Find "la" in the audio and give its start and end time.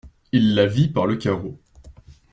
0.55-0.65